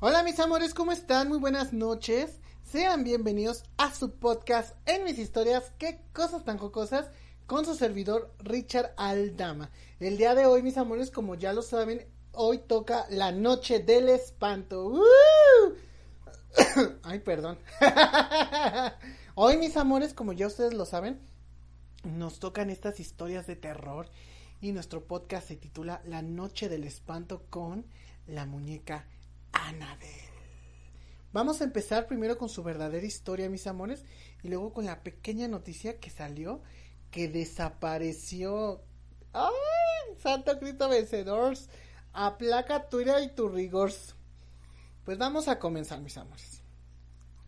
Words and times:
Hola 0.00 0.22
mis 0.22 0.38
amores, 0.38 0.74
¿cómo 0.74 0.92
están? 0.92 1.26
Muy 1.26 1.38
buenas 1.38 1.72
noches. 1.72 2.38
Sean 2.62 3.02
bienvenidos 3.02 3.64
a 3.78 3.92
su 3.92 4.12
podcast 4.12 4.76
en 4.86 5.02
mis 5.02 5.18
historias, 5.18 5.72
qué 5.76 5.98
cosas 6.12 6.44
tan 6.44 6.56
jocosas, 6.56 7.10
con 7.46 7.64
su 7.64 7.74
servidor 7.74 8.32
Richard 8.38 8.94
Aldama. 8.96 9.72
El 9.98 10.16
día 10.16 10.36
de 10.36 10.46
hoy, 10.46 10.62
mis 10.62 10.78
amores, 10.78 11.10
como 11.10 11.34
ya 11.34 11.52
lo 11.52 11.62
saben, 11.62 12.06
hoy 12.30 12.58
toca 12.58 13.06
la 13.10 13.32
noche 13.32 13.80
del 13.80 14.08
espanto. 14.08 15.02
Ay, 17.02 17.18
perdón. 17.18 17.58
hoy, 19.34 19.56
mis 19.56 19.76
amores, 19.76 20.14
como 20.14 20.32
ya 20.32 20.46
ustedes 20.46 20.74
lo 20.74 20.84
saben, 20.84 21.18
nos 22.04 22.38
tocan 22.38 22.70
estas 22.70 23.00
historias 23.00 23.48
de 23.48 23.56
terror 23.56 24.08
y 24.60 24.70
nuestro 24.70 25.08
podcast 25.08 25.48
se 25.48 25.56
titula 25.56 26.02
La 26.04 26.22
noche 26.22 26.68
del 26.68 26.84
espanto 26.84 27.42
con 27.50 27.84
la 28.28 28.46
muñeca 28.46 29.04
Annabel. 29.66 30.08
Vamos 31.32 31.60
a 31.60 31.64
empezar 31.64 32.06
primero 32.06 32.38
con 32.38 32.48
su 32.48 32.62
verdadera 32.62 33.06
historia, 33.06 33.50
mis 33.50 33.66
amores, 33.66 34.04
y 34.42 34.48
luego 34.48 34.72
con 34.72 34.86
la 34.86 35.02
pequeña 35.02 35.48
noticia 35.48 36.00
que 36.00 36.10
salió 36.10 36.62
que 37.10 37.28
desapareció. 37.28 38.82
¡Ay! 39.32 39.52
Santo 40.22 40.58
Cristo 40.58 40.88
vencedor. 40.88 41.56
Aplaca 42.12 42.88
tu 42.88 43.00
ira 43.00 43.20
y 43.20 43.28
tu 43.34 43.48
rigor. 43.48 43.92
Pues 45.04 45.18
vamos 45.18 45.48
a 45.48 45.58
comenzar, 45.58 46.00
mis 46.00 46.16
amores. 46.16 46.62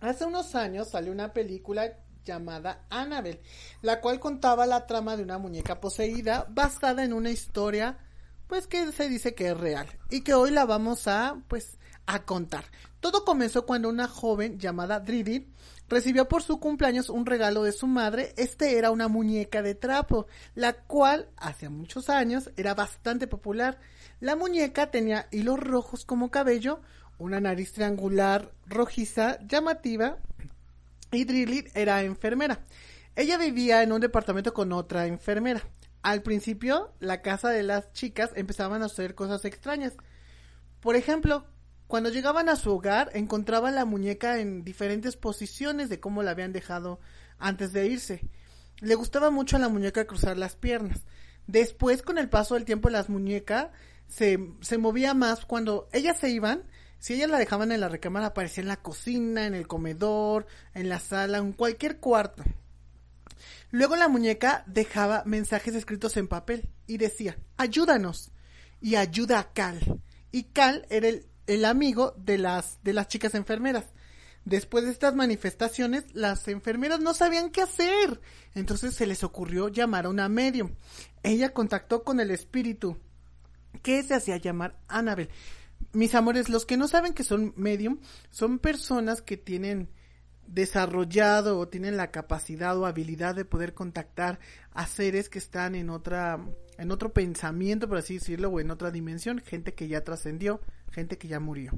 Hace 0.00 0.24
unos 0.24 0.54
años 0.54 0.88
salió 0.88 1.12
una 1.12 1.32
película 1.32 1.98
llamada 2.24 2.86
Annabel, 2.90 3.40
la 3.82 4.00
cual 4.00 4.20
contaba 4.20 4.66
la 4.66 4.86
trama 4.86 5.16
de 5.16 5.22
una 5.22 5.38
muñeca 5.38 5.80
poseída 5.80 6.46
basada 6.50 7.04
en 7.04 7.12
una 7.12 7.30
historia 7.30 7.98
pues 8.46 8.66
que 8.66 8.90
se 8.92 9.08
dice 9.08 9.34
que 9.34 9.48
es 9.48 9.56
real 9.56 9.86
y 10.10 10.22
que 10.22 10.34
hoy 10.34 10.50
la 10.50 10.66
vamos 10.66 11.06
a 11.06 11.38
pues 11.48 11.78
a 12.10 12.24
contar. 12.24 12.64
Todo 12.98 13.24
comenzó 13.24 13.64
cuando 13.66 13.88
una 13.88 14.08
joven 14.08 14.58
llamada 14.58 14.98
Dridi 14.98 15.46
recibió 15.88 16.28
por 16.28 16.42
su 16.42 16.58
cumpleaños 16.58 17.08
un 17.08 17.24
regalo 17.24 17.62
de 17.62 17.70
su 17.70 17.86
madre. 17.86 18.34
Este 18.36 18.78
era 18.78 18.90
una 18.90 19.06
muñeca 19.06 19.62
de 19.62 19.76
trapo, 19.76 20.26
la 20.56 20.72
cual 20.72 21.28
hace 21.36 21.68
muchos 21.68 22.10
años 22.10 22.50
era 22.56 22.74
bastante 22.74 23.28
popular. 23.28 23.78
La 24.18 24.34
muñeca 24.34 24.90
tenía 24.90 25.28
hilos 25.30 25.60
rojos 25.60 26.04
como 26.04 26.32
cabello, 26.32 26.80
una 27.18 27.40
nariz 27.40 27.72
triangular 27.72 28.50
rojiza 28.66 29.38
llamativa 29.46 30.18
y 31.12 31.24
Dridi 31.24 31.66
era 31.74 32.02
enfermera. 32.02 32.60
Ella 33.14 33.38
vivía 33.38 33.84
en 33.84 33.92
un 33.92 34.00
departamento 34.00 34.52
con 34.52 34.72
otra 34.72 35.06
enfermera. 35.06 35.62
Al 36.02 36.22
principio, 36.22 36.92
la 36.98 37.22
casa 37.22 37.50
de 37.50 37.62
las 37.62 37.92
chicas 37.92 38.30
empezaban 38.34 38.82
a 38.82 38.86
hacer 38.86 39.14
cosas 39.14 39.44
extrañas. 39.44 39.92
Por 40.80 40.96
ejemplo, 40.96 41.44
cuando 41.90 42.08
llegaban 42.08 42.48
a 42.48 42.54
su 42.54 42.70
hogar, 42.70 43.10
encontraban 43.14 43.74
la 43.74 43.84
muñeca 43.84 44.38
en 44.38 44.62
diferentes 44.62 45.16
posiciones 45.16 45.88
de 45.88 45.98
cómo 45.98 46.22
la 46.22 46.30
habían 46.30 46.52
dejado 46.52 47.00
antes 47.40 47.72
de 47.72 47.88
irse. 47.88 48.20
Le 48.78 48.94
gustaba 48.94 49.32
mucho 49.32 49.56
a 49.56 49.58
la 49.58 49.68
muñeca 49.68 50.06
cruzar 50.06 50.38
las 50.38 50.54
piernas. 50.54 51.00
Después, 51.48 52.02
con 52.02 52.16
el 52.16 52.28
paso 52.28 52.54
del 52.54 52.64
tiempo, 52.64 52.90
las 52.90 53.08
muñecas 53.08 53.70
se, 54.06 54.38
se 54.60 54.78
movía 54.78 55.14
más 55.14 55.44
cuando 55.44 55.88
ellas 55.92 56.16
se 56.16 56.30
iban. 56.30 56.62
Si 57.00 57.14
ellas 57.14 57.28
la 57.28 57.38
dejaban 57.38 57.72
en 57.72 57.80
la 57.80 57.88
recámara, 57.88 58.26
aparecía 58.26 58.62
en 58.62 58.68
la 58.68 58.80
cocina, 58.80 59.46
en 59.46 59.54
el 59.54 59.66
comedor, 59.66 60.46
en 60.74 60.88
la 60.88 61.00
sala, 61.00 61.38
en 61.38 61.52
cualquier 61.52 61.98
cuarto. 61.98 62.44
Luego 63.72 63.96
la 63.96 64.06
muñeca 64.06 64.62
dejaba 64.68 65.24
mensajes 65.26 65.74
escritos 65.74 66.16
en 66.16 66.28
papel 66.28 66.68
y 66.86 66.98
decía, 66.98 67.36
ayúdanos 67.56 68.30
y 68.80 68.94
ayuda 68.94 69.40
a 69.40 69.52
Cal. 69.52 70.00
Y 70.30 70.44
Cal 70.44 70.86
era 70.88 71.08
el 71.08 71.29
el 71.50 71.64
amigo 71.64 72.14
de 72.16 72.38
las, 72.38 72.78
de 72.84 72.92
las 72.92 73.08
chicas 73.08 73.34
enfermeras. 73.34 73.86
Después 74.44 74.84
de 74.84 74.92
estas 74.92 75.16
manifestaciones, 75.16 76.04
las 76.14 76.46
enfermeras 76.48 77.00
no 77.00 77.12
sabían 77.12 77.50
qué 77.50 77.62
hacer. 77.62 78.20
Entonces 78.54 78.94
se 78.94 79.06
les 79.06 79.24
ocurrió 79.24 79.68
llamar 79.68 80.06
a 80.06 80.10
una 80.10 80.28
medium. 80.28 80.74
Ella 81.22 81.52
contactó 81.52 82.04
con 82.04 82.20
el 82.20 82.30
espíritu 82.30 82.96
que 83.82 84.02
se 84.02 84.14
hacía 84.14 84.36
llamar 84.36 84.78
Annabel. 84.86 85.28
Mis 85.92 86.14
amores, 86.14 86.48
los 86.48 86.66
que 86.66 86.76
no 86.76 86.86
saben 86.86 87.14
que 87.14 87.24
son 87.24 87.52
medium, 87.56 87.98
son 88.30 88.60
personas 88.60 89.20
que 89.20 89.36
tienen 89.36 89.90
desarrollado 90.46 91.58
o 91.58 91.68
tienen 91.68 91.96
la 91.96 92.10
capacidad 92.10 92.76
o 92.78 92.86
habilidad 92.86 93.34
de 93.34 93.44
poder 93.44 93.74
contactar 93.74 94.38
a 94.72 94.86
seres 94.86 95.28
que 95.28 95.38
están 95.38 95.74
en 95.74 95.90
otra 95.90 96.40
en 96.80 96.90
otro 96.90 97.12
pensamiento, 97.12 97.88
por 97.88 97.98
así 97.98 98.14
decirlo, 98.14 98.48
o 98.48 98.58
en 98.58 98.70
otra 98.70 98.90
dimensión, 98.90 99.38
gente 99.38 99.74
que 99.74 99.86
ya 99.86 100.02
trascendió, 100.02 100.62
gente 100.90 101.18
que 101.18 101.28
ya 101.28 101.40
murió. 101.40 101.72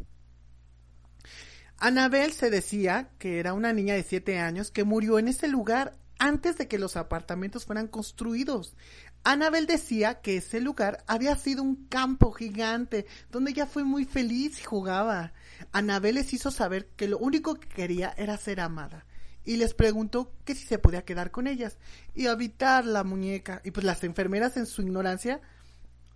Anabel 1.79 2.33
se 2.33 2.51
decía 2.51 3.11
que 3.19 3.41
era 3.41 3.55
una 3.55 3.73
niña 3.73 3.95
de 3.95 4.03
siete 4.03 4.39
años 4.39 4.71
que 4.71 4.85
murió 4.85 5.19
en 5.19 5.29
ese 5.29 5.49
lugar 5.49 5.99
antes 6.19 6.57
de 6.57 6.69
que 6.69 6.79
los 6.79 6.97
apartamentos 6.97 7.65
fueran 7.65 7.89
construidos. 7.89 8.77
Anabel 9.25 9.67
decía 9.67 10.21
que 10.21 10.37
ese 10.37 10.61
lugar 10.61 11.03
había 11.07 11.35
sido 11.37 11.63
un 11.63 11.87
campo 11.87 12.33
gigante 12.33 13.07
donde 13.31 13.51
ella 13.51 13.67
fue 13.67 13.85
muy 13.85 14.05
feliz 14.05 14.61
y 14.61 14.65
jugaba. 14.65 15.33
Anabel 15.73 16.17
les 16.17 16.33
hizo 16.33 16.51
saber 16.51 16.87
que 16.97 17.09
lo 17.09 17.19
único 17.19 17.57
que 17.57 17.69
quería 17.69 18.15
era 18.17 18.37
ser 18.37 18.61
amada 18.61 19.05
y 19.45 19.57
les 19.57 19.75
preguntó 19.75 20.33
que 20.45 20.55
si 20.55 20.67
se 20.67 20.79
podía 20.79 21.05
quedar 21.05 21.31
con 21.31 21.47
ellas 21.47 21.79
y 22.15 22.27
habitar 22.27 22.85
la 22.85 23.05
muñeca. 23.05 23.61
Y 23.65 23.73
pues 23.73 23.85
las 23.85 24.05
enfermeras 24.05 24.57
en 24.57 24.67
su 24.67 24.83
ignorancia 24.83 25.41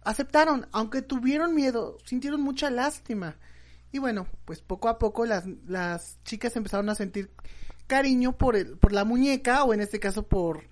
aceptaron, 0.07 0.69
aunque 0.73 1.03
tuvieron 1.03 1.55
miedo, 1.55 1.99
sintieron 2.05 2.41
mucha 2.41 2.71
lástima. 2.71 3.37
Y 3.93 3.99
bueno, 3.99 4.27
pues 4.45 4.63
poco 4.63 4.89
a 4.89 4.99
poco 4.99 5.27
las, 5.27 5.45
las 5.67 6.23
chicas 6.25 6.57
empezaron 6.57 6.89
a 6.89 6.95
sentir 6.95 7.31
cariño 7.87 8.37
por 8.39 8.57
el, 8.57 8.79
por 8.79 8.93
la 8.93 9.05
muñeca, 9.05 9.65
o 9.65 9.75
en 9.75 9.81
este 9.81 10.01
caso 10.01 10.23
por, 10.27 10.69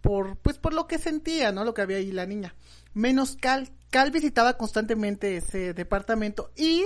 por, 0.00 0.38
pues 0.38 0.58
por 0.58 0.72
lo 0.72 0.86
que 0.86 0.98
sentía, 0.98 1.52
¿no? 1.52 1.64
Lo 1.64 1.74
que 1.74 1.82
había 1.82 1.98
ahí 1.98 2.10
la 2.10 2.26
niña. 2.26 2.54
Menos 2.94 3.36
Cal. 3.36 3.70
Cal 3.90 4.10
visitaba 4.10 4.56
constantemente 4.56 5.36
ese 5.36 5.74
departamento 5.74 6.52
y 6.56 6.84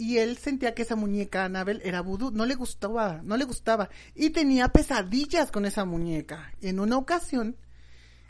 y 0.00 0.18
él 0.18 0.38
sentía 0.38 0.74
que 0.74 0.82
esa 0.82 0.94
muñeca 0.94 1.44
Anabel 1.44 1.80
era 1.84 2.02
vudú, 2.02 2.30
no 2.30 2.46
le 2.46 2.54
gustaba, 2.54 3.20
no 3.24 3.36
le 3.36 3.44
gustaba 3.44 3.90
y 4.14 4.30
tenía 4.30 4.68
pesadillas 4.68 5.50
con 5.50 5.66
esa 5.66 5.84
muñeca. 5.84 6.52
En 6.60 6.78
una 6.78 6.96
ocasión, 6.96 7.56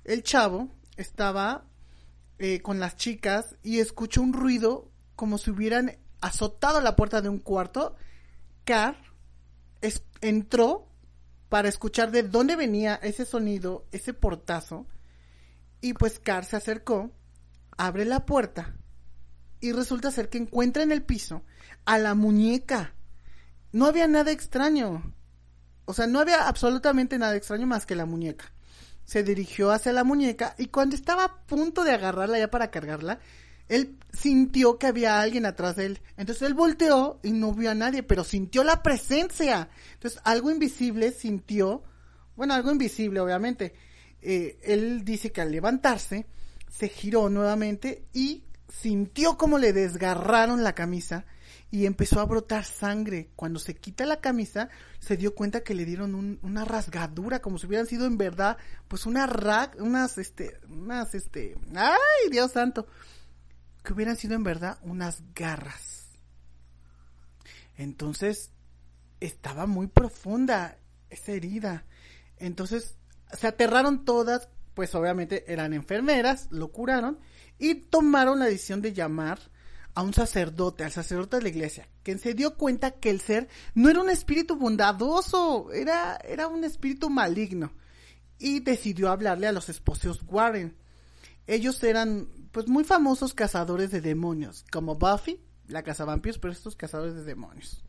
el 0.04 0.22
chavo 0.22 0.71
estaba 0.97 1.66
eh, 2.38 2.60
con 2.60 2.81
las 2.81 2.97
chicas 2.97 3.56
y 3.62 3.81
escuchó 3.81 4.22
un 4.22 4.32
ruido 4.32 4.91
como 5.16 5.38
si 5.38 5.50
hubieran 5.50 5.99
azotado 6.21 6.81
la 6.81 6.97
puerta 6.97 7.21
de 7.21 7.28
un 7.28 7.38
cuarto. 7.38 7.97
Car 8.65 8.97
entró 10.21 10.88
para 11.48 11.69
escuchar 11.69 12.10
de 12.10 12.22
dónde 12.22 12.56
venía 12.56 12.97
ese 12.97 13.25
sonido, 13.25 13.87
ese 13.93 14.12
portazo, 14.15 14.87
y 15.81 15.94
pues 15.94 16.19
Car 16.19 16.44
se 16.44 16.56
acercó, 16.56 17.10
abre 17.77 18.04
la 18.04 18.27
puerta 18.27 18.75
y 19.60 19.72
resulta 19.72 20.10
ser 20.10 20.28
que 20.28 20.38
encuentra 20.38 20.82
en 20.82 20.93
el 20.93 21.03
piso 21.03 21.43
a 21.84 21.98
la 21.98 22.15
muñeca. 22.15 22.94
No 23.72 23.87
había 23.87 24.06
nada 24.06 24.31
extraño. 24.31 25.15
O 25.84 25.94
sea, 25.94 26.06
no 26.06 26.21
había 26.21 26.48
absolutamente 26.48 27.19
nada 27.19 27.37
extraño 27.37 27.66
más 27.66 27.87
que 27.87 27.94
la 27.94 28.06
muñeca. 28.06 28.53
Se 29.08 29.22
dirigió 29.22 29.70
hacia 29.70 29.94
la 29.94 30.04
muñeca 30.04 30.54
y 30.58 30.66
cuando 30.66 30.94
estaba 30.94 31.24
a 31.24 31.36
punto 31.46 31.82
de 31.82 31.92
agarrarla 31.92 32.38
ya 32.38 32.50
para 32.50 32.70
cargarla, 32.70 33.20
él 33.66 33.96
sintió 34.12 34.76
que 34.76 34.86
había 34.86 35.19
alguien 35.19 35.46
atrás 35.46 35.76
de 35.76 35.86
él. 35.86 36.00
Entonces 36.19 36.46
él 36.46 36.52
volteó 36.52 37.18
y 37.22 37.32
no 37.32 37.54
vio 37.54 37.70
a 37.70 37.74
nadie, 37.74 38.02
pero 38.02 38.22
sintió 38.22 38.64
la 38.64 38.82
presencia. 38.82 39.70
Entonces 39.94 40.20
algo 40.24 40.50
invisible 40.50 41.10
sintió, 41.12 41.82
bueno, 42.36 42.52
algo 42.52 42.70
invisible 42.70 43.20
obviamente. 43.20 43.72
Eh, 44.20 44.58
él 44.62 45.06
dice 45.06 45.32
que 45.32 45.41
al 45.41 45.52
levantarse, 45.52 46.26
se 46.70 46.91
giró 46.91 47.30
nuevamente 47.30 48.04
y 48.12 48.44
sintió 48.68 49.38
como 49.38 49.56
le 49.56 49.72
desgarraron 49.72 50.62
la 50.62 50.74
camisa 50.74 51.24
y 51.70 51.86
empezó 51.86 52.20
a 52.20 52.24
brotar 52.24 52.65
sangre. 52.65 53.30
Cuando 53.36 53.59
se 53.59 53.74
quita 53.74 54.06
la 54.06 54.20
camisa, 54.20 54.68
se 55.00 55.16
dio 55.16 55.34
cuenta 55.34 55.62
que 55.62 55.74
le 55.74 55.84
dieron 55.84 56.38
una 56.42 56.65
rasgadura, 56.65 57.41
como 57.41 57.59
si 57.59 57.66
hubieran 57.66 57.86
sido 57.86 58.06
en 58.06 58.16
verdad, 58.16 58.56
pues 58.88 59.06
una 59.06 59.26
rag, 59.26 59.76
unas, 59.78 60.16
este, 60.18 60.59
unas, 60.68 61.15
este, 61.15 61.56
ay, 61.74 62.30
Dios 62.30 62.53
santo, 62.53 62.86
que 63.82 63.92
hubieran 63.92 64.16
sido 64.16 64.34
en 64.34 64.44
verdad 64.44 64.78
unas 64.82 65.22
garras. 65.34 66.09
Entonces, 67.76 68.50
estaba 69.21 69.66
muy 69.66 69.88
profunda 69.88 70.78
esa 71.10 71.32
herida. 71.32 71.84
Entonces, 72.38 72.97
se 73.32 73.47
aterraron 73.47 74.04
todas, 74.04 74.48
pues 74.74 74.94
obviamente 74.94 75.53
eran 75.53 75.74
enfermeras, 75.74 76.48
lo 76.50 76.72
curaron 76.72 77.18
y 77.59 77.74
tomaron 77.74 78.38
la 78.38 78.47
decisión 78.47 78.80
de 78.80 78.92
llamar 78.94 79.38
a 79.98 80.03
un 80.03 80.15
sacerdote, 80.15 80.84
al 80.84 80.92
sacerdote 80.92 81.39
de 81.39 81.42
la 81.42 81.48
iglesia, 81.48 81.89
quien 82.04 82.21
se 82.21 82.33
dio 82.33 82.54
cuenta 82.54 82.92
que 82.92 83.10
el 83.10 83.21
ser 83.21 83.48
no 83.74 83.91
era 83.91 84.00
un 84.00 84.10
espíritu 84.10 84.54
bondadoso, 84.54 85.72
era, 85.72 86.16
era 86.18 86.47
un 86.47 86.62
espíritu 86.62 87.10
maligno. 87.10 87.72
Y 88.39 88.60
decidió 88.60 89.10
hablarle 89.10 89.48
a 89.48 89.53
los 89.53 89.68
esposos 89.68 90.22
Warren. 90.28 90.77
Ellos 91.48 91.83
eran 91.83 92.28
pues 92.53 92.68
muy 92.68 92.84
famosos 92.84 93.34
cazadores 93.34 93.91
de 93.91 94.00
demonios, 94.00 94.65
como 94.71 94.95
Buffy, 94.95 95.41
la 95.66 95.83
cazavampiros, 95.83 96.39
pero 96.39 96.53
estos 96.53 96.77
cazadores 96.77 97.16
de 97.16 97.24
demonios. 97.24 97.83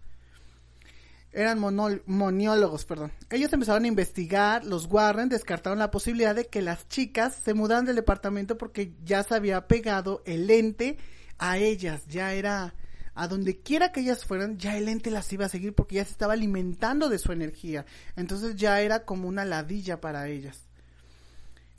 Eran 1.31 1.59
moniólogos, 1.59 2.85
perdón. 2.85 3.11
Ellos 3.29 3.53
empezaron 3.53 3.83
a 3.83 3.87
investigar, 3.87 4.65
los 4.65 4.87
Warren 4.87 5.29
descartaron 5.29 5.77
la 5.77 5.91
posibilidad 5.91 6.33
de 6.33 6.47
que 6.47 6.63
las 6.63 6.87
chicas 6.87 7.35
se 7.35 7.53
mudaran 7.53 7.85
del 7.85 7.97
departamento 7.97 8.57
porque 8.57 8.95
ya 9.03 9.21
se 9.21 9.35
había 9.35 9.67
pegado 9.67 10.23
el 10.25 10.49
ente 10.49 10.97
a 11.39 11.57
ellas, 11.57 12.05
ya 12.07 12.33
era 12.33 12.73
a 13.15 13.27
donde 13.27 13.59
quiera 13.59 13.91
que 13.91 13.99
ellas 13.99 14.23
fueran, 14.23 14.57
ya 14.57 14.77
el 14.77 14.87
ente 14.87 15.11
las 15.11 15.31
iba 15.33 15.45
a 15.45 15.49
seguir 15.49 15.73
porque 15.73 15.95
ya 15.95 16.05
se 16.05 16.11
estaba 16.11 16.33
alimentando 16.33 17.09
de 17.09 17.19
su 17.19 17.31
energía. 17.31 17.85
Entonces 18.15 18.55
ya 18.55 18.79
era 18.79 19.03
como 19.03 19.27
una 19.27 19.43
ladilla 19.43 19.99
para 19.99 20.27
ellas. 20.29 20.67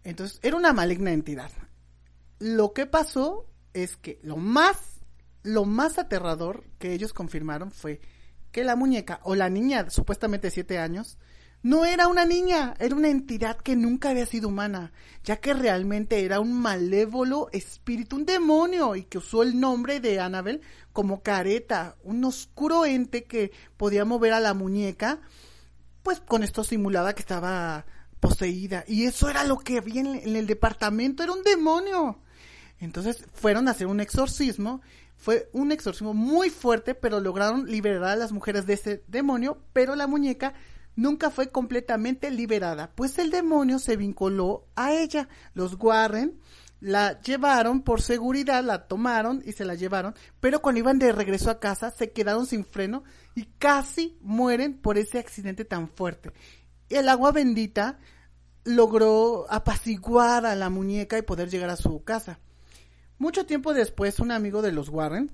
Entonces 0.04 0.38
era 0.42 0.56
una 0.56 0.72
maligna 0.72 1.12
entidad. 1.12 1.50
Lo 2.38 2.72
que 2.72 2.86
pasó 2.86 3.46
es 3.72 3.96
que 3.96 4.18
lo 4.22 4.36
más, 4.36 4.76
lo 5.42 5.64
más 5.64 5.98
aterrador 5.98 6.64
que 6.78 6.92
ellos 6.92 7.12
confirmaron 7.12 7.70
fue 7.70 8.00
que 8.52 8.64
la 8.64 8.76
muñeca 8.76 9.20
o 9.22 9.34
la 9.34 9.48
niña, 9.48 9.88
supuestamente 9.88 10.48
de 10.48 10.52
siete 10.52 10.78
años, 10.78 11.16
no 11.62 11.84
era 11.84 12.08
una 12.08 12.24
niña, 12.24 12.74
era 12.78 12.94
una 12.94 13.08
entidad 13.08 13.56
que 13.58 13.76
nunca 13.76 14.10
había 14.10 14.26
sido 14.26 14.48
humana, 14.48 14.92
ya 15.24 15.36
que 15.36 15.52
realmente 15.52 16.24
era 16.24 16.40
un 16.40 16.52
malévolo 16.52 17.48
espíritu, 17.52 18.16
un 18.16 18.24
demonio, 18.24 18.96
y 18.96 19.04
que 19.04 19.18
usó 19.18 19.42
el 19.42 19.60
nombre 19.60 20.00
de 20.00 20.20
Annabel 20.20 20.62
como 20.92 21.22
careta, 21.22 21.96
un 22.02 22.24
oscuro 22.24 22.86
ente 22.86 23.24
que 23.24 23.52
podía 23.76 24.04
mover 24.04 24.32
a 24.32 24.40
la 24.40 24.54
muñeca, 24.54 25.20
pues 26.02 26.20
con 26.20 26.42
esto 26.42 26.64
simulaba 26.64 27.14
que 27.14 27.20
estaba 27.20 27.84
poseída. 28.20 28.84
Y 28.88 29.04
eso 29.04 29.28
era 29.28 29.44
lo 29.44 29.58
que 29.58 29.78
había 29.78 30.00
en 30.00 30.36
el 30.36 30.46
departamento, 30.46 31.22
era 31.22 31.32
un 31.32 31.42
demonio. 31.42 32.20
Entonces 32.78 33.24
fueron 33.34 33.68
a 33.68 33.72
hacer 33.72 33.86
un 33.86 34.00
exorcismo 34.00 34.80
fue 35.20 35.50
un 35.52 35.70
exorcismo 35.70 36.14
muy 36.14 36.48
fuerte, 36.48 36.94
pero 36.94 37.20
lograron 37.20 37.66
liberar 37.66 38.04
a 38.04 38.16
las 38.16 38.32
mujeres 38.32 38.64
de 38.64 38.72
ese 38.72 39.04
demonio, 39.06 39.58
pero 39.74 39.94
la 39.94 40.06
muñeca 40.06 40.54
nunca 40.96 41.30
fue 41.30 41.50
completamente 41.50 42.30
liberada, 42.30 42.90
pues 42.94 43.18
el 43.18 43.30
demonio 43.30 43.78
se 43.78 43.96
vinculó 43.96 44.66
a 44.76 44.92
ella. 44.92 45.28
Los 45.54 45.76
Warren 45.78 46.38
la 46.80 47.20
llevaron 47.20 47.82
por 47.82 48.02
seguridad, 48.02 48.64
la 48.64 48.86
tomaron 48.86 49.42
y 49.44 49.52
se 49.52 49.64
la 49.64 49.74
llevaron, 49.74 50.14
pero 50.40 50.62
cuando 50.62 50.80
iban 50.80 50.98
de 50.98 51.12
regreso 51.12 51.50
a 51.50 51.60
casa 51.60 51.90
se 51.90 52.10
quedaron 52.10 52.46
sin 52.46 52.64
freno 52.64 53.04
y 53.34 53.44
casi 53.58 54.18
mueren 54.22 54.78
por 54.78 54.98
ese 54.98 55.18
accidente 55.18 55.64
tan 55.64 55.88
fuerte. 55.88 56.32
El 56.88 57.08
agua 57.08 57.32
bendita 57.32 57.98
logró 58.64 59.46
apaciguar 59.50 60.46
a 60.46 60.54
la 60.54 60.70
muñeca 60.70 61.18
y 61.18 61.22
poder 61.22 61.50
llegar 61.50 61.70
a 61.70 61.76
su 61.76 62.02
casa. 62.02 62.40
Mucho 63.18 63.44
tiempo 63.46 63.74
después, 63.74 64.18
un 64.18 64.30
amigo 64.30 64.62
de 64.62 64.72
los 64.72 64.88
Warren 64.88 65.30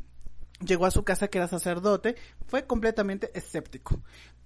llegó 0.64 0.86
a 0.86 0.90
su 0.90 1.04
casa 1.04 1.28
que 1.28 1.38
era 1.38 1.48
sacerdote, 1.48 2.16
fue 2.46 2.66
completamente 2.66 3.30
escéptico. 3.34 4.00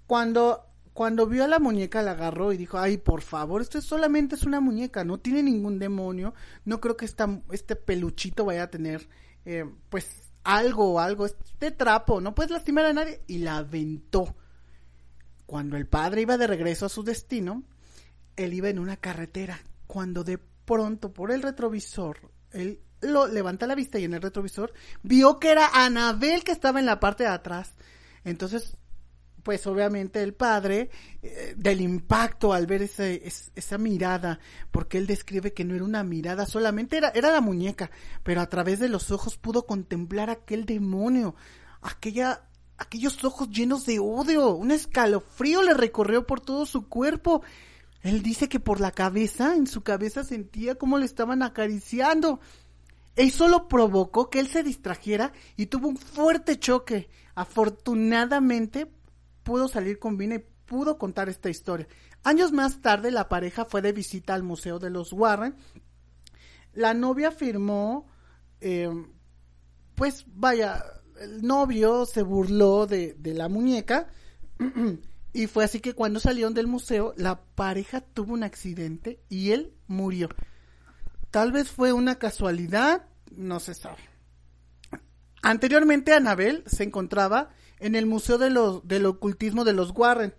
Cuando 0.07 0.70
cuando 0.93 1.27
vio 1.27 1.45
a 1.45 1.49
la 1.49 1.59
muñeca 1.59 2.03
la 2.03 2.13
agarró 2.13 2.53
y 2.53 2.57
dijo, 2.57 2.79
ay, 2.79 2.99
por 2.99 3.23
favor, 3.23 3.63
esto 3.63 3.81
solamente 3.81 4.35
es 4.35 4.43
una 4.43 4.61
muñeca, 4.61 5.05
no 5.05 5.19
tiene 5.19 5.43
ningún 5.43 5.79
demonio, 5.79 6.35
no 6.65 6.81
creo 6.81 6.97
que 6.97 7.05
esta, 7.05 7.41
este 7.53 7.77
peluchito 7.77 8.45
vaya 8.45 8.65
a 8.65 8.71
tener, 8.71 9.09
eh, 9.45 9.65
pues, 9.89 10.31
algo 10.43 11.01
algo, 11.01 11.27
este 11.27 11.71
trapo, 11.71 12.21
no 12.21 12.35
puedes 12.35 12.51
lastimar 12.51 12.87
a 12.87 12.93
nadie, 12.93 13.23
y 13.27 13.39
la 13.39 13.59
aventó. 13.59 14.35
Cuando 15.47 15.77
el 15.77 15.87
padre 15.87 16.23
iba 16.23 16.39
de 16.39 16.47
regreso 16.47 16.87
a 16.87 16.91
su 16.91 17.03
destino, 17.03 17.63
él 18.37 18.55
iba 18.55 18.69
en 18.69 18.79
una 18.79 18.97
carretera, 18.97 19.61
cuando 19.87 20.25
de 20.25 20.39
pronto 20.39 21.13
por 21.13 21.31
el 21.31 21.43
retrovisor, 21.43 22.31
él 22.53 22.81
lo 23.01 23.27
levanta 23.27 23.67
la 23.67 23.75
vista 23.75 23.99
y 23.99 24.05
en 24.05 24.15
el 24.15 24.23
retrovisor 24.23 24.73
vio 25.03 25.39
que 25.39 25.51
era 25.51 25.69
Anabel 25.73 26.45
que 26.45 26.53
estaba 26.53 26.81
en 26.81 26.87
la 26.87 27.01
parte 27.01 27.25
de 27.25 27.31
atrás. 27.31 27.75
Entonces, 28.25 28.77
pues 29.43 29.67
obviamente 29.67 30.23
el 30.23 30.35
padre 30.35 30.91
eh, 31.23 31.55
del 31.57 31.81
impacto 31.81 32.53
al 32.53 32.67
ver 32.67 32.83
ese, 32.83 33.23
esa 33.55 33.79
mirada, 33.79 34.39
porque 34.71 34.99
él 34.99 35.07
describe 35.07 35.53
que 35.53 35.65
no 35.65 35.75
era 35.75 35.85
una 35.85 36.05
mirada, 36.05 36.47
solamente 36.47 36.97
era, 36.97 37.11
era 37.15 37.31
la 37.31 37.41
muñeca, 37.41 37.91
pero 38.23 38.41
a 38.41 38.49
través 38.49 38.79
de 38.79 38.89
los 38.89 39.11
ojos 39.11 39.37
pudo 39.37 39.67
contemplar 39.67 40.31
aquel 40.31 40.65
demonio, 40.65 41.35
aquella, 41.83 42.43
aquellos 42.79 43.23
ojos 43.25 43.51
llenos 43.51 43.87
de 43.87 43.99
odio, 43.99 44.55
un 44.55 44.71
escalofrío 44.71 45.63
le 45.63 45.75
recorrió 45.75 46.27
por 46.27 46.41
todo 46.41 46.67
su 46.67 46.89
cuerpo. 46.89 47.43
Él 48.03 48.23
dice 48.23 48.49
que 48.49 48.61
por 48.61 48.81
la 48.81 48.93
cabeza, 48.93 49.55
en 49.55 49.67
su 49.67 49.83
cabeza 49.83 50.25
sentía 50.25 50.77
como 50.77 50.99
le 50.99 51.05
estaban 51.05 51.43
acariciando. 51.43 52.41
Eso 53.17 53.49
lo 53.49 53.69
provocó 53.69 54.31
que 54.31 54.41
él 54.41 54.49
se 54.49 54.63
distrajera 54.63 55.33
y 55.57 55.67
tuvo 55.67 55.89
un 55.89 55.99
fuerte 55.99 56.59
choque. 56.59 57.11
Afortunadamente 57.35 58.91
pudo 59.51 59.67
salir 59.67 59.99
con 59.99 60.17
vida 60.17 60.37
y 60.37 60.45
pudo 60.65 60.97
contar 60.97 61.29
esta 61.29 61.51
historia. 61.51 61.89
Años 62.23 62.53
más 62.53 62.81
tarde 62.81 63.11
la 63.11 63.29
pareja 63.29 63.65
fue 63.65 63.83
de 63.83 63.91
visita 63.91 64.33
al 64.33 64.45
Museo 64.45 64.79
de 64.79 64.91
los 64.91 65.13
Warren. 65.13 65.57
La 66.73 66.95
novia 66.95 67.31
afirmó, 67.31 68.07
em, 68.61 69.09
pues 69.97 70.25
vaya, 70.29 70.85
el 71.21 71.43
novio 71.43 72.07
se 72.07 72.23
burló 72.23 72.87
de, 72.87 73.15
de 73.15 73.35
la 73.35 73.49
muñeca 73.49 74.07
y 75.33 75.49
fue 75.49 75.65
así 75.65 75.81
que 75.81 75.95
cuando 75.95 76.21
salieron 76.21 76.55
del 76.55 76.69
museo 76.69 77.13
la 77.17 77.43
pareja 77.43 78.03
tuvo 78.03 78.35
un 78.35 78.45
accidente 78.45 79.19
y 79.29 79.51
él 79.51 79.75
murió. 79.89 80.29
Tal 81.33 81.51
vez 81.51 81.73
fue 81.73 81.93
una 81.93 82.21
casualidad, 82.21 83.05
no 83.33 83.59
se 83.59 83.75
sabe. 83.75 83.99
Anteriormente 85.43 86.15
Anabel 86.15 86.63
se 86.67 86.85
encontraba 86.85 87.51
en 87.81 87.95
el 87.95 88.07
Museo 88.07 88.39
de 88.39 88.51
del 88.85 89.07
Ocultismo 89.07 89.65
de 89.65 89.73
los 89.73 89.93
Warren, 89.95 90.35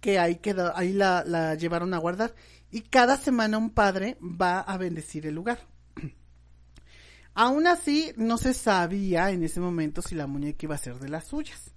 que 0.00 0.18
ahí, 0.18 0.36
quedó, 0.36 0.76
ahí 0.76 0.92
la, 0.92 1.24
la 1.26 1.54
llevaron 1.54 1.94
a 1.94 1.98
guardar. 1.98 2.34
Y 2.70 2.82
cada 2.82 3.16
semana 3.16 3.58
un 3.58 3.70
padre 3.70 4.16
va 4.20 4.60
a 4.60 4.78
bendecir 4.78 5.26
el 5.26 5.34
lugar. 5.34 5.66
Aún 7.34 7.66
así, 7.66 8.12
no 8.16 8.38
se 8.38 8.54
sabía 8.54 9.30
en 9.30 9.42
ese 9.42 9.60
momento 9.60 10.02
si 10.02 10.14
la 10.14 10.26
muñeca 10.26 10.66
iba 10.66 10.74
a 10.74 10.78
ser 10.78 10.98
de 10.98 11.08
las 11.08 11.26
suyas. 11.26 11.72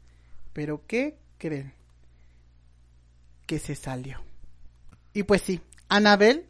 Pero 0.54 0.86
¿qué 0.88 1.20
creen? 1.38 1.74
Que 3.46 3.60
se 3.60 3.76
salió. 3.76 4.22
Y 5.14 5.24
pues 5.24 5.42
sí, 5.42 5.62
Anabel 5.90 6.48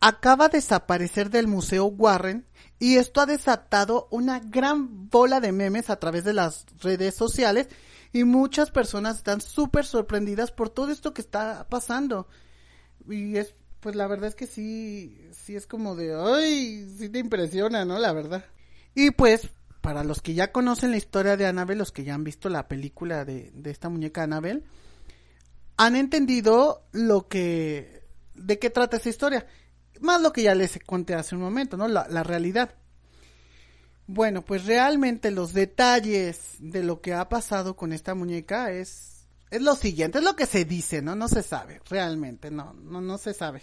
acaba 0.00 0.48
de 0.48 0.58
desaparecer 0.58 1.30
del 1.30 1.48
Museo 1.48 1.86
Warren 1.86 2.46
y 2.78 2.96
esto 2.96 3.20
ha 3.20 3.26
desatado 3.26 4.08
una 4.10 4.38
gran 4.38 5.08
bola 5.08 5.40
de 5.40 5.52
memes 5.52 5.90
a 5.90 5.96
través 5.96 6.24
de 6.24 6.32
las 6.32 6.64
redes 6.80 7.14
sociales 7.16 7.68
y 8.12 8.24
muchas 8.24 8.70
personas 8.70 9.16
están 9.16 9.40
súper 9.40 9.84
sorprendidas 9.84 10.52
por 10.52 10.70
todo 10.70 10.92
esto 10.92 11.12
que 11.12 11.20
está 11.20 11.66
pasando. 11.68 12.28
Y 13.08 13.36
es, 13.36 13.54
pues 13.80 13.96
la 13.96 14.06
verdad 14.06 14.28
es 14.28 14.34
que 14.34 14.46
sí, 14.46 15.28
sí 15.32 15.56
es 15.56 15.66
como 15.66 15.96
de, 15.96 16.14
ay, 16.14 16.88
sí 16.96 17.08
te 17.08 17.18
impresiona, 17.18 17.84
¿no? 17.84 17.98
La 17.98 18.12
verdad. 18.12 18.44
Y 18.94 19.10
pues, 19.10 19.48
para 19.80 20.04
los 20.04 20.22
que 20.22 20.34
ya 20.34 20.52
conocen 20.52 20.92
la 20.92 20.96
historia 20.96 21.36
de 21.36 21.46
Annabelle, 21.46 21.78
los 21.78 21.92
que 21.92 22.04
ya 22.04 22.14
han 22.14 22.24
visto 22.24 22.48
la 22.48 22.68
película 22.68 23.24
de, 23.24 23.50
de 23.54 23.70
esta 23.70 23.88
muñeca 23.88 24.22
Annabelle, 24.22 24.62
han 25.76 25.96
entendido 25.96 26.86
lo 26.92 27.28
que, 27.28 28.04
de 28.34 28.58
qué 28.58 28.70
trata 28.70 28.96
esa 28.96 29.08
historia 29.08 29.46
más 30.00 30.20
lo 30.20 30.32
que 30.32 30.42
ya 30.42 30.54
les 30.54 30.78
conté 30.86 31.14
hace 31.14 31.34
un 31.34 31.42
momento, 31.42 31.76
¿no? 31.76 31.88
La, 31.88 32.06
la 32.08 32.22
realidad. 32.22 32.74
Bueno, 34.06 34.42
pues 34.42 34.64
realmente 34.64 35.30
los 35.30 35.52
detalles 35.52 36.56
de 36.60 36.82
lo 36.82 37.02
que 37.02 37.12
ha 37.12 37.28
pasado 37.28 37.76
con 37.76 37.92
esta 37.92 38.14
muñeca 38.14 38.70
es, 38.72 39.26
es 39.50 39.60
lo 39.60 39.74
siguiente, 39.74 40.18
es 40.18 40.24
lo 40.24 40.34
que 40.34 40.46
se 40.46 40.64
dice, 40.64 41.02
¿no? 41.02 41.14
No 41.14 41.28
se 41.28 41.42
sabe, 41.42 41.80
realmente, 41.90 42.50
no, 42.50 42.72
no, 42.72 43.02
no 43.02 43.18
se 43.18 43.34
sabe. 43.34 43.62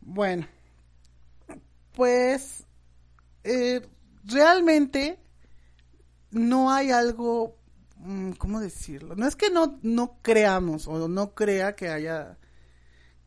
Bueno, 0.00 0.48
pues 1.92 2.64
eh, 3.44 3.86
realmente 4.24 5.20
no 6.30 6.72
hay 6.72 6.90
algo, 6.90 7.56
mm, 7.98 8.32
¿cómo 8.32 8.60
decirlo? 8.60 9.14
No 9.14 9.28
es 9.28 9.36
que 9.36 9.50
no, 9.50 9.78
no 9.82 10.18
creamos 10.22 10.88
o 10.88 11.08
no 11.08 11.34
crea 11.34 11.76
que 11.76 11.88
haya 11.88 12.36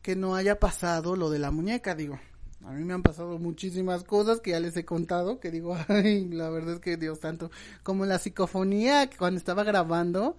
que 0.04 0.16
no 0.16 0.36
haya 0.36 0.60
pasado 0.60 1.16
lo 1.16 1.30
de 1.30 1.38
la 1.38 1.50
muñeca, 1.50 1.94
digo. 1.94 2.20
A 2.62 2.72
mí 2.72 2.84
me 2.84 2.92
han 2.92 3.02
pasado 3.02 3.38
muchísimas 3.38 4.04
cosas 4.04 4.40
que 4.40 4.50
ya 4.50 4.60
les 4.60 4.76
he 4.76 4.84
contado, 4.84 5.40
que 5.40 5.50
digo, 5.50 5.78
ay, 5.88 6.28
la 6.28 6.50
verdad 6.50 6.74
es 6.74 6.80
que 6.80 6.98
Dios 6.98 7.20
santo, 7.20 7.50
como 7.82 8.04
la 8.04 8.18
psicofonía 8.18 9.08
que 9.08 9.16
cuando 9.16 9.38
estaba 9.38 9.64
grabando, 9.64 10.36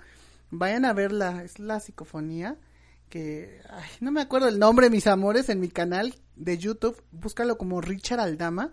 vayan 0.52 0.86
a 0.86 0.94
verla, 0.94 1.44
es 1.44 1.58
la 1.58 1.80
psicofonía 1.80 2.60
que, 3.10 3.60
ay, 3.72 3.90
no 4.02 4.12
me 4.12 4.22
acuerdo 4.22 4.50
el 4.50 4.60
nombre, 4.60 4.92
mis 4.92 5.08
amores, 5.08 5.50
en 5.50 5.60
mi 5.60 5.70
canal 5.70 6.14
de 6.36 6.60
YouTube, 6.60 7.02
búscalo 7.12 7.58
como 7.58 7.82
Richard 7.82 8.20
Aldama, 8.20 8.72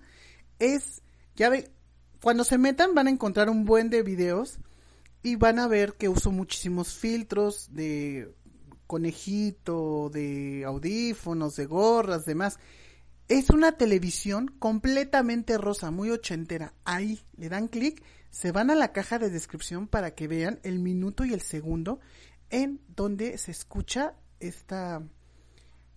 es, 0.59 1.01
ya 1.37 1.49
ve, 1.49 1.73
cuando 2.23 2.45
se 2.45 2.59
metan 2.59 2.95
van 2.95 3.07
a 3.07 3.11
encontrar 3.11 3.49
un 3.49 3.65
buen 3.65 3.89
de 3.89 4.03
videos 4.03 4.59
y 5.23 5.37
van 5.37 5.59
a 5.59 5.69
ver 5.69 5.95
que 5.95 6.11
uso 6.11 6.31
muchísimos 6.31 6.93
filtros 6.93 7.73
de 7.73 8.35
conejito, 8.87 10.11
de 10.11 10.65
audífonos, 10.65 11.57
de 11.57 11.67
gorras, 11.67 12.25
demás. 12.25 12.59
Es 13.29 13.51
una 13.51 13.73
televisión 13.73 14.55
completamente 14.59 15.59
rosa, 15.59 15.91
muy 15.91 16.11
ochentera. 16.11 16.75
Ahí 16.85 17.21
le 17.37 17.49
dan 17.49 17.69
clic, 17.69 18.03
se 18.31 18.53
van 18.53 18.71
a 18.71 18.75
la 18.75 18.93
caja 18.93 19.19
de 19.19 19.31
descripción 19.31 19.87
para 19.87 20.15
que 20.15 20.29
vean 20.29 20.61
el 20.63 20.79
minuto 20.79 21.25
y 21.25 21.33
el 21.33 21.41
segundo 21.41 22.01
en 22.51 22.81
donde 22.89 23.39
se 23.39 23.51
escucha 23.51 24.15
esta 24.41 25.03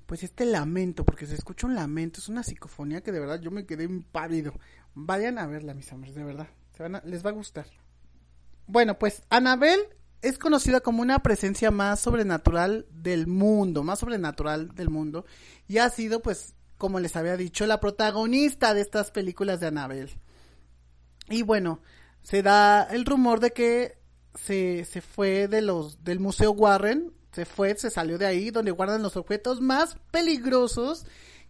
pues 0.05 0.23
este 0.23 0.45
lamento, 0.45 1.03
porque 1.03 1.25
se 1.25 1.35
escucha 1.35 1.67
un 1.67 1.75
lamento, 1.75 2.19
es 2.19 2.29
una 2.29 2.43
psicofonía 2.43 3.01
que 3.01 3.11
de 3.11 3.19
verdad 3.19 3.41
yo 3.41 3.51
me 3.51 3.65
quedé 3.65 3.85
impávido. 3.85 4.53
Vayan 4.93 5.37
a 5.39 5.47
verla, 5.47 5.73
mis 5.73 5.91
amores, 5.91 6.15
de 6.15 6.23
verdad, 6.23 6.47
les 7.05 7.25
va 7.25 7.31
a 7.31 7.33
gustar. 7.33 7.65
Bueno, 8.67 8.97
pues 8.97 9.23
Anabel 9.29 9.79
es 10.21 10.37
conocida 10.37 10.81
como 10.81 11.01
una 11.01 11.19
presencia 11.19 11.71
más 11.71 11.99
sobrenatural 11.99 12.87
del 12.91 13.27
mundo, 13.27 13.83
más 13.83 13.99
sobrenatural 13.99 14.73
del 14.73 14.89
mundo, 14.89 15.25
y 15.67 15.77
ha 15.77 15.89
sido, 15.89 16.21
pues, 16.21 16.55
como 16.77 16.99
les 16.99 17.15
había 17.15 17.37
dicho, 17.37 17.65
la 17.65 17.79
protagonista 17.79 18.73
de 18.73 18.81
estas 18.81 19.11
películas 19.11 19.59
de 19.59 19.67
Anabel. 19.67 20.11
Y 21.29 21.41
bueno, 21.41 21.81
se 22.21 22.41
da 22.41 22.83
el 22.83 23.05
rumor 23.05 23.39
de 23.39 23.51
que 23.51 23.97
se, 24.35 24.85
se 24.85 25.01
fue 25.01 25.47
de 25.47 25.61
los, 25.61 26.03
del 26.03 26.19
Museo 26.19 26.51
Warren, 26.51 27.13
se 27.31 27.45
fue, 27.45 27.75
se 27.77 27.89
salió 27.89 28.17
de 28.17 28.25
ahí, 28.25 28.49
donde 28.49 28.71
guardan 28.71 29.03
los 29.03 29.17
objetos 29.17 29.59
más 29.59 29.97
peligrosos 30.11 31.05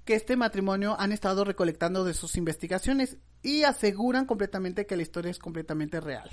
que 0.06 0.14
este 0.16 0.38
matrimonio 0.38 0.96
han 1.00 1.12
estado 1.12 1.44
recolectando 1.44 2.06
de 2.06 2.14
sus 2.14 2.38
investigaciones 2.38 3.18
y 3.42 3.64
aseguran 3.64 4.26
completamente 4.26 4.86
que 4.86 4.96
la 4.96 5.02
historia 5.02 5.32
es 5.32 5.40
completamente 5.40 6.00
real. 6.00 6.30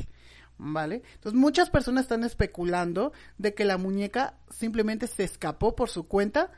¿Vale? 0.58 1.02
Entonces 1.14 1.40
muchas 1.40 1.70
personas 1.70 2.02
están 2.02 2.22
especulando 2.22 3.12
de 3.38 3.54
que 3.54 3.64
la 3.64 3.78
muñeca 3.78 4.38
simplemente 4.50 5.06
se 5.06 5.24
escapó 5.24 5.74
por 5.74 5.88
su 5.88 6.06
cuenta 6.06 6.52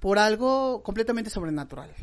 por 0.00 0.18
algo 0.18 0.82
completamente 0.82 1.30
sobrenatural. 1.30 1.94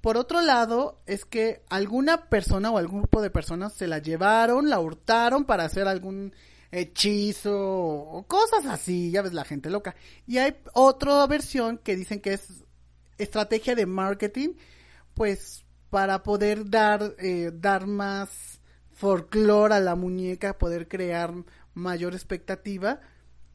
Por 0.00 0.16
otro 0.16 0.40
lado, 0.40 1.00
es 1.06 1.24
que 1.24 1.62
alguna 1.68 2.28
persona 2.28 2.70
o 2.70 2.78
algún 2.78 3.02
grupo 3.02 3.22
de 3.22 3.30
personas 3.30 3.72
se 3.72 3.86
la 3.86 3.98
llevaron, 3.98 4.68
la 4.68 4.80
hurtaron 4.80 5.44
para 5.44 5.64
hacer 5.64 5.86
algún 5.86 6.34
hechizo 6.72 7.54
o 7.54 8.26
cosas 8.26 8.66
así, 8.66 9.12
ya 9.12 9.22
ves 9.22 9.32
la 9.32 9.44
gente 9.44 9.70
loca. 9.70 9.94
Y 10.26 10.38
hay 10.38 10.56
otra 10.72 11.24
versión 11.28 11.78
que 11.78 11.94
dicen 11.94 12.20
que 12.20 12.32
es 12.32 12.64
estrategia 13.18 13.74
de 13.74 13.86
marketing, 13.86 14.54
pues 15.14 15.64
para 15.90 16.22
poder 16.22 16.70
dar, 16.70 17.14
eh, 17.18 17.50
dar 17.52 17.86
más 17.86 18.60
folclore 18.92 19.74
a 19.74 19.80
la 19.80 19.94
muñeca, 19.94 20.58
poder 20.58 20.88
crear 20.88 21.34
mayor 21.74 22.14
expectativa. 22.14 23.00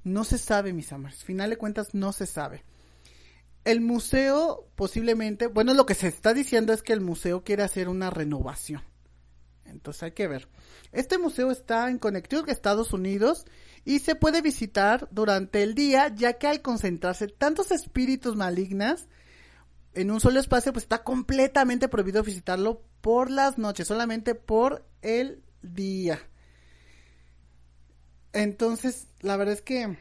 No 0.04 0.24
se 0.24 0.38
sabe, 0.38 0.74
mis 0.74 0.92
amores. 0.94 1.24
Final 1.24 1.50
de 1.50 1.58
cuentas, 1.58 1.94
no 1.94 2.14
se 2.14 2.26
sabe 2.26 2.64
el 3.68 3.82
museo 3.82 4.70
posiblemente, 4.76 5.48
bueno, 5.48 5.74
lo 5.74 5.86
que 5.86 5.94
se 5.94 6.08
está 6.08 6.34
diciendo 6.34 6.72
es 6.72 6.82
que 6.82 6.94
el 6.94 7.02
museo 7.02 7.44
quiere 7.44 7.64
hacer 7.64 7.90
una 7.90 8.10
renovación. 8.10 8.82
Entonces 9.66 10.04
hay 10.04 10.12
que 10.12 10.30
ver. 10.30 10.48
Este 10.94 11.18
museo 11.18 11.52
está 11.52 11.90
en 11.90 12.00
Connecticut, 12.00 12.48
Estados 12.48 12.94
Unidos, 12.94 13.46
y 13.84 14.00
se 14.00 14.16
puede 14.16 14.42
visitar 14.42 15.10
durante 15.12 15.64
el 15.64 15.76
día, 15.76 16.08
ya 16.16 16.38
que 16.38 16.48
al 16.48 16.62
concentrarse 16.62 17.28
tantos 17.28 17.72
espíritus 17.72 18.38
malignas 18.38 19.10
en 19.98 20.12
un 20.12 20.20
solo 20.20 20.40
espacio, 20.40 20.74
pues 20.74 20.84
está 20.84 21.04
completamente 21.04 21.88
prohibido 21.88 22.24
visitarlo 22.24 22.84
por 23.02 23.30
las 23.30 23.58
noches, 23.58 23.88
solamente 23.88 24.36
por 24.36 24.86
el 25.02 25.44
día. 25.62 26.20
Entonces, 28.34 29.08
la 29.22 29.38
verdad 29.38 29.56
es 29.56 29.62
que 29.62 29.98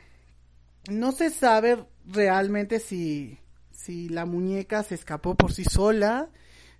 no 0.90 1.12
se 1.12 1.30
sabe 1.30 1.86
realmente 2.04 2.80
si 2.80 3.38
si 3.86 4.08
la 4.08 4.26
muñeca 4.26 4.82
se 4.82 4.96
escapó 4.96 5.36
por 5.36 5.52
sí 5.52 5.64
sola, 5.64 6.30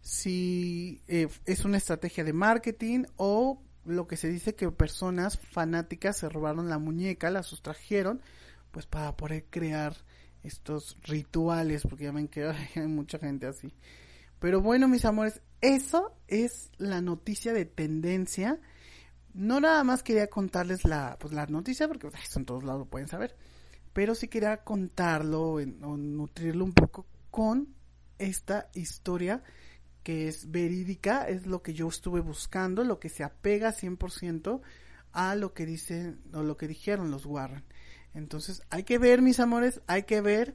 si 0.01 1.03
eh, 1.07 1.29
es 1.45 1.65
una 1.65 1.77
estrategia 1.77 2.25
de 2.25 2.33
marketing 2.33 3.05
o 3.17 3.63
lo 3.85 4.09
que 4.09 4.17
se 4.17 4.29
dice 4.29 4.57
que 4.57 4.71
personas 4.73 5.39
fanáticas 5.39 6.17
se 6.17 6.29
robaron 6.29 6.69
la 6.69 6.79
muñeca, 6.79 7.31
la 7.31 7.45
sustrajeron, 7.45 8.21
pues 8.73 8.87
para 8.87 9.17
poder 9.17 9.45
crear 9.49 9.97
estos 10.47 10.97
rituales, 11.03 11.83
porque 11.83 12.05
ya 12.05 12.13
ven 12.13 12.29
que 12.29 12.53
mucha 12.87 13.19
gente 13.19 13.47
así. 13.47 13.75
Pero 14.39 14.61
bueno, 14.61 14.89
mis 14.89 15.05
amores, 15.05 15.41
eso 15.61 16.15
es 16.29 16.71
la 16.79 17.01
noticia 17.01 17.53
de 17.53 17.65
tendencia. 17.65 18.61
No 19.35 19.61
nada 19.61 19.85
más 19.85 20.03
quería 20.03 20.29
contarles 20.29 20.85
la, 20.85 21.17
pues, 21.19 21.33
la 21.33 21.47
noticia, 21.47 21.89
porque 21.89 22.09
pues, 22.09 22.37
en 22.37 22.45
todos 22.45 22.65
lados 22.65 22.81
lo 22.81 22.87
pueden 22.87 23.09
saber 23.09 23.37
pero 23.97 24.15
sí 24.15 24.29
quería 24.29 24.59
contarlo 24.59 25.53
o 25.53 25.97
nutrirlo 25.97 26.67
un 26.67 26.75
poco 26.75 27.07
con 27.31 27.75
esta 28.19 28.69
historia 28.75 29.43
que 30.03 30.29
es 30.29 30.51
verídica, 30.51 31.27
es 31.27 31.47
lo 31.47 31.63
que 31.63 31.73
yo 31.73 31.89
estuve 31.89 32.21
buscando, 32.21 32.85
lo 32.85 33.01
que 33.01 33.09
se 33.09 33.25
apega 33.25 33.73
100% 33.73 34.61
a 35.13 35.35
lo 35.35 35.55
que 35.55 35.65
dicen 35.65 36.21
o 36.35 36.43
lo 36.43 36.59
que 36.59 36.69
dijeron 36.69 37.11
los 37.11 37.25
Warren. 37.25 37.65
Entonces, 38.17 38.63
hay 38.71 38.85
que 38.85 38.97
ver, 38.97 39.21
mis 39.21 39.41
amores, 39.41 39.83
hay 39.87 40.05
que 40.05 40.23
ver 40.23 40.55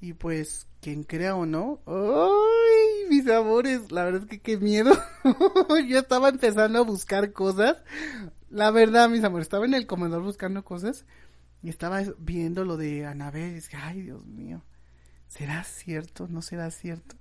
y 0.00 0.12
pues 0.14 0.66
quien 0.80 1.04
crea 1.04 1.36
o 1.36 1.46
no, 1.46 1.80
¡ay, 1.86 3.08
mis 3.08 3.28
amores! 3.28 3.92
La 3.92 4.02
verdad 4.02 4.22
es 4.22 4.28
que 4.28 4.40
qué 4.40 4.56
miedo. 4.58 4.92
yo 5.88 6.00
estaba 6.00 6.30
empezando 6.30 6.80
a 6.80 6.82
buscar 6.82 7.32
cosas. 7.32 7.76
La 8.48 8.72
verdad, 8.72 9.08
mis 9.08 9.22
amores, 9.22 9.44
estaba 9.44 9.66
en 9.66 9.74
el 9.74 9.86
comedor 9.86 10.22
buscando 10.22 10.64
cosas 10.64 11.04
y 11.62 11.68
estaba 11.68 12.02
viendo 12.18 12.64
lo 12.64 12.76
de 12.76 13.06
Anabel 13.06 13.52
y 13.52 13.54
dije, 13.54 13.76
ay, 13.76 14.02
Dios 14.02 14.26
mío, 14.26 14.64
¿será 15.28 15.62
cierto? 15.62 16.26
¿No 16.26 16.42
será 16.42 16.72
cierto? 16.72 17.14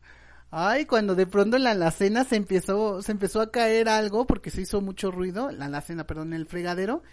Ay, 0.49 0.85
cuando 0.85 1.13
de 1.13 1.27
pronto 1.27 1.57
en 1.57 1.63
la 1.65 1.71
alacena 1.71 2.23
se 2.23 2.37
empezó, 2.37 3.03
se 3.03 3.11
empezó 3.11 3.39
a 3.39 3.51
caer 3.51 3.87
algo 3.87 4.25
porque 4.25 4.49
se 4.49 4.61
hizo 4.61 4.81
mucho 4.81 5.11
ruido, 5.11 5.51
la 5.51 5.65
alacena, 5.65 6.07
perdón, 6.07 6.33
el 6.33 6.47
fregadero 6.47 7.03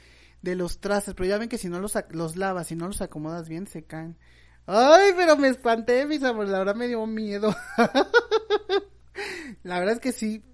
de 0.47 0.55
los 0.55 0.79
trastes, 0.79 1.15
pero 1.15 1.29
ya 1.29 1.38
ven 1.38 1.49
que 1.49 1.59
si 1.59 1.69
no 1.69 1.81
los, 1.81 1.95
los 2.11 2.37
lavas, 2.37 2.69
si 2.69 2.76
no 2.76 2.87
los 2.87 3.03
acomodas 3.03 3.49
bien, 3.49 3.67
se 3.67 3.83
caen. 3.83 4.17
Ay, 4.67 5.12
pero 5.17 5.37
me 5.37 5.49
espanté, 5.49 6.07
mis 6.07 6.23
amores, 6.23 6.50
la 6.50 6.59
verdad 6.59 6.76
me 6.76 6.87
dio 6.87 7.05
miedo. 7.05 7.55
la 9.65 9.79
verdad 9.81 9.95
es 9.95 10.00
que 10.00 10.12
sí, 10.12 10.45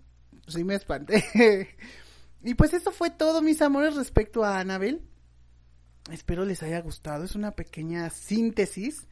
sí 0.46 0.64
me 0.64 0.76
espanté. 0.76 1.76
y 2.42 2.54
pues 2.54 2.72
eso 2.72 2.90
fue 2.90 3.10
todo, 3.10 3.42
mis 3.42 3.60
amores, 3.60 3.94
respecto 3.94 4.44
a 4.44 4.60
Anabel. 4.60 5.02
Espero 6.10 6.46
les 6.46 6.62
haya 6.62 6.80
gustado. 6.80 7.24
Es 7.24 7.34
una 7.34 7.52
pequeña 7.52 8.08
síntesis 8.08 9.06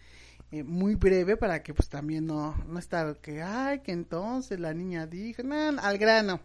eh, 0.51 0.65
muy 0.65 0.95
breve 0.95 1.37
para 1.37 1.63
que 1.63 1.75
pues 1.75 1.91
también 1.91 2.25
no, 2.25 2.57
no 2.67 2.79
estar 2.79 3.19
que, 3.21 3.43
ay, 3.43 3.81
que 3.81 3.93
entonces 3.93 4.59
la 4.59 4.73
niña 4.73 5.07
dijo, 5.07 5.43
al 5.51 5.99
grano. 5.99 6.41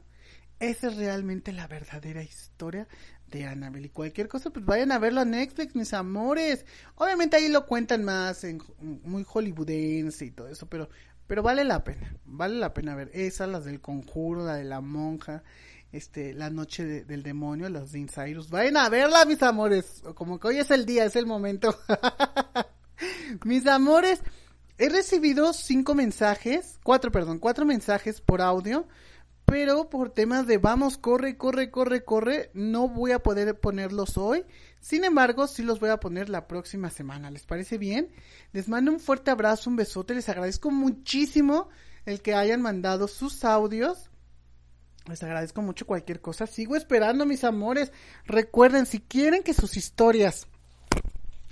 Esa 0.60 0.88
es 0.88 0.96
realmente 0.96 1.52
la 1.52 1.68
verdadera 1.68 2.24
historia 2.24 2.88
de 3.28 3.46
Annabelle. 3.46 3.88
Y 3.88 3.90
cualquier 3.90 4.28
cosa, 4.28 4.50
pues 4.50 4.66
vayan 4.66 4.92
a 4.92 5.00
verlo 5.00 5.22
a 5.22 5.26
Netflix, 5.26 5.76
mis 5.76 5.94
amores. 5.94 6.66
Obviamente 6.96 7.38
ahí 7.38 7.50
lo 7.50 7.66
cuentan 7.66 8.04
más, 8.04 8.44
en, 8.44 8.62
muy 8.80 9.24
hollywoodense 9.24 10.26
y 10.26 10.32
todo 10.32 10.48
eso, 10.48 10.68
pero, 10.68 10.90
pero 11.28 11.44
vale 11.44 11.64
la 11.64 11.84
pena. 11.84 12.16
Vale 12.26 12.56
la 12.56 12.74
pena 12.74 12.96
ver. 12.96 13.10
Esas, 13.14 13.50
las 13.50 13.66
del 13.66 13.82
conjuro, 13.82 14.46
la 14.46 14.56
de 14.56 14.64
la 14.64 14.82
monja 14.82 15.44
este, 15.96 16.34
La 16.34 16.50
Noche 16.50 17.06
del 17.06 17.24
Demonio, 17.24 17.70
las 17.70 17.94
de 17.94 18.00
Insirus. 18.00 18.50
Vayan 18.50 18.78
a 18.78 18.90
verla, 18.90 19.26
mis 19.26 19.42
amores. 19.42 20.04
Como 20.16 20.40
que 20.40 20.50
hoy 20.50 20.58
es 20.58 20.70
el 20.72 20.86
día, 20.86 21.06
es 21.06 21.16
el 21.16 21.26
momento. 21.26 21.78
mis 23.46 23.66
amores, 23.66 24.22
he 24.78 24.90
recibido 24.90 25.54
cinco 25.54 25.96
mensajes, 25.96 26.80
cuatro, 26.84 27.12
perdón, 27.12 27.40
cuatro 27.40 27.66
mensajes 27.66 28.20
por 28.20 28.42
audio, 28.42 28.88
pero 29.46 29.90
por 29.90 30.10
temas 30.10 30.48
de 30.48 30.58
vamos, 30.58 30.98
corre, 30.98 31.38
corre, 31.38 31.70
corre, 31.70 32.04
corre, 32.04 32.50
no 32.54 32.90
voy 32.90 33.12
a 33.12 33.20
poder 33.20 33.60
ponerlos 33.60 34.18
hoy. 34.18 34.44
Sin 34.80 35.04
embargo, 35.04 35.48
sí 35.48 35.64
los 35.64 35.80
voy 35.80 35.90
a 35.90 36.00
poner 36.00 36.30
la 36.30 36.48
próxima 36.48 36.90
semana. 36.90 37.30
¿Les 37.32 37.46
parece 37.46 37.78
bien? 37.78 38.10
Les 38.54 38.68
mando 38.68 38.92
un 38.92 39.00
fuerte 39.00 39.32
abrazo, 39.32 39.70
un 39.70 39.76
besote. 39.76 40.16
Les 40.16 40.30
agradezco 40.30 40.72
muchísimo 40.72 41.70
el 42.06 42.22
que 42.22 42.34
hayan 42.34 42.62
mandado 42.62 43.08
sus 43.08 43.44
audios. 43.46 44.10
Les 45.08 45.22
agradezco 45.22 45.62
mucho 45.62 45.86
cualquier 45.86 46.22
cosa. 46.22 46.48
Sigo 46.48 46.76
esperando, 46.76 47.26
mis 47.26 47.44
amores. 47.44 47.92
Recuerden, 48.26 48.88
si 48.88 49.00
quieren 49.00 49.44
que 49.44 49.54
sus 49.54 49.78
historias 49.78 50.48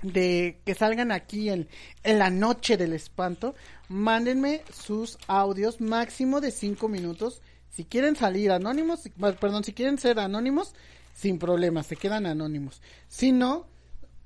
de 0.02 0.60
que 0.66 0.74
salgan 0.74 1.12
aquí 1.12 1.48
en, 1.48 1.68
en 2.02 2.18
la 2.18 2.30
noche 2.30 2.76
del 2.76 2.92
espanto, 2.92 3.54
mándenme 3.88 4.62
sus 4.72 5.18
audios 5.28 5.80
máximo 5.80 6.40
de 6.40 6.50
cinco 6.50 6.88
minutos. 6.88 7.40
Si 7.74 7.84
quieren 7.84 8.14
salir 8.14 8.52
anónimos, 8.52 9.10
perdón, 9.40 9.64
si 9.64 9.72
quieren 9.72 9.98
ser 9.98 10.20
anónimos, 10.20 10.76
sin 11.12 11.40
problema, 11.40 11.82
se 11.82 11.96
quedan 11.96 12.24
anónimos. 12.24 12.80
Si 13.08 13.32
no, 13.32 13.66